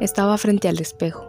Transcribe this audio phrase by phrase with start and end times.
[0.00, 1.26] Estaba frente al espejo.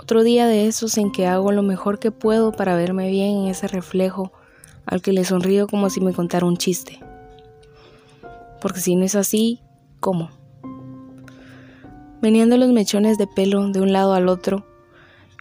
[0.00, 3.48] Otro día de esos en que hago lo mejor que puedo para verme bien en
[3.48, 4.32] ese reflejo
[4.86, 7.00] al que le sonrío como si me contara un chiste.
[8.62, 9.60] Porque si no es así,
[10.00, 10.30] ¿cómo?
[12.22, 14.64] Meneando los mechones de pelo de un lado al otro,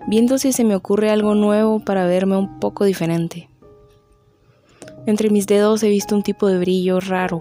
[0.05, 3.49] viendo si se me ocurre algo nuevo para verme un poco diferente.
[5.05, 7.37] Entre mis dedos he visto un tipo de brillo raro.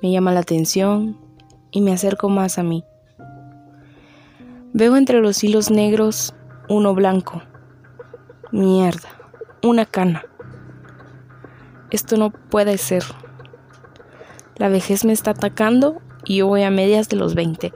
[0.00, 1.18] Me llama la atención
[1.70, 2.82] y me acerco más a mí.
[4.72, 6.32] Veo entre los hilos negros
[6.68, 7.42] uno blanco.
[8.52, 9.08] Mierda,
[9.64, 10.24] una cana.
[11.90, 13.02] Esto no puede ser.
[14.58, 17.72] La vejez me está atacando y yo voy a medias de los 20.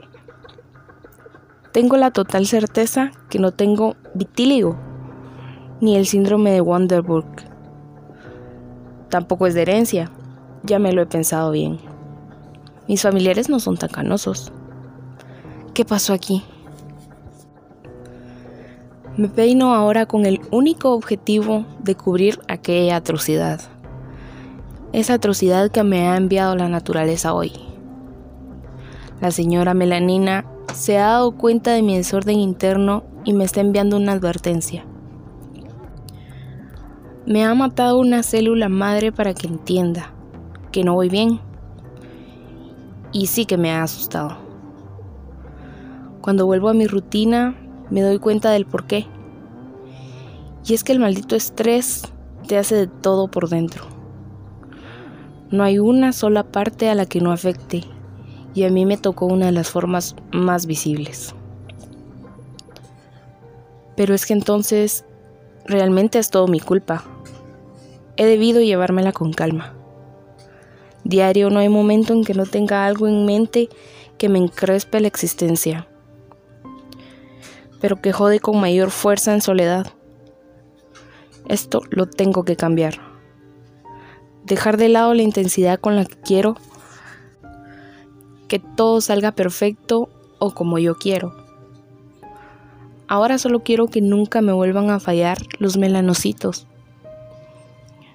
[1.73, 4.77] Tengo la total certeza que no tengo vitíligo,
[5.81, 7.27] ni el síndrome de Wonderburg.
[9.09, 10.11] Tampoco es de herencia,
[10.63, 11.77] ya me lo he pensado bien.
[12.87, 14.53] Mis familiares no son tan canosos.
[15.73, 16.45] ¿Qué pasó aquí?
[19.17, 23.61] Me peino ahora con el único objetivo de cubrir aquella atrocidad.
[24.91, 27.53] Esa atrocidad que me ha enviado la naturaleza hoy.
[29.21, 33.95] La señora Melanina se ha dado cuenta de mi desorden interno y me está enviando
[33.95, 34.85] una advertencia.
[37.25, 40.11] Me ha matado una célula madre para que entienda
[40.73, 41.39] que no voy bien.
[43.13, 44.35] Y sí que me ha asustado.
[46.19, 47.55] Cuando vuelvo a mi rutina,
[47.89, 49.05] me doy cuenta del por qué.
[50.65, 52.03] Y es que el maldito estrés
[52.47, 53.83] te hace de todo por dentro.
[55.51, 57.83] No hay una sola parte a la que no afecte,
[58.53, 61.35] y a mí me tocó una de las formas más visibles.
[63.95, 65.05] Pero es que entonces
[65.65, 67.03] realmente es todo mi culpa.
[68.17, 69.73] He debido llevármela con calma.
[71.03, 73.69] Diario no hay momento en que no tenga algo en mente
[74.17, 75.87] que me encrespe la existencia
[77.79, 79.87] pero que jode con mayor fuerza en soledad.
[81.47, 82.99] Esto lo tengo que cambiar.
[84.43, 86.55] Dejar de lado la intensidad con la que quiero
[88.47, 90.09] que todo salga perfecto
[90.39, 91.35] o como yo quiero.
[93.07, 96.67] Ahora solo quiero que nunca me vuelvan a fallar los melanocitos.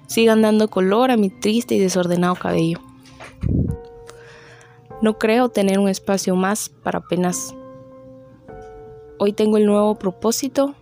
[0.07, 2.79] Sigan dando color a mi triste y desordenado cabello.
[5.01, 7.55] No creo tener un espacio más para apenas
[9.23, 10.73] Hoy tengo el nuevo propósito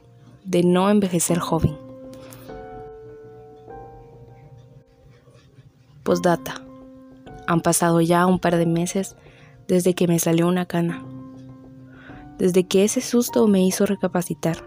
[0.45, 1.75] de no envejecer joven.
[6.03, 6.61] Postdata.
[7.47, 9.17] Han pasado ya un par de meses
[9.67, 11.03] desde que me salió una cana.
[12.37, 14.63] Desde que ese susto me hizo recapacitar.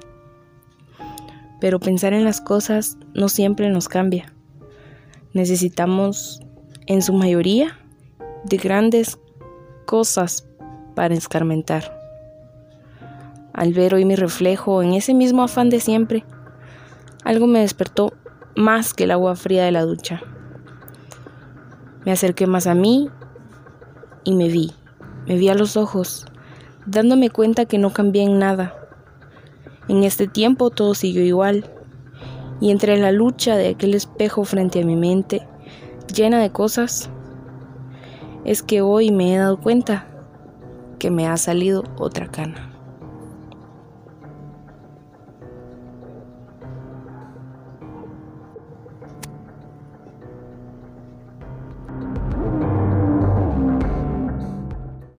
[1.58, 4.34] Pero pensar en las cosas no siempre nos cambia.
[5.32, 6.42] Necesitamos,
[6.86, 7.78] en su mayoría,
[8.44, 9.18] de grandes
[9.86, 10.46] cosas
[10.94, 12.01] para escarmentar
[13.52, 16.24] al ver hoy mi reflejo en ese mismo afán de siempre,
[17.24, 18.12] algo me despertó
[18.56, 20.22] más que el agua fría de la ducha.
[22.04, 23.10] Me acerqué más a mí
[24.24, 24.72] y me vi,
[25.26, 26.26] me vi a los ojos,
[26.86, 28.74] dándome cuenta que no cambié en nada.
[29.88, 31.70] En este tiempo todo siguió igual,
[32.60, 35.46] y entre la lucha de aquel espejo frente a mi mente,
[36.14, 37.10] llena de cosas,
[38.44, 40.06] es que hoy me he dado cuenta
[40.98, 42.70] que me ha salido otra cana.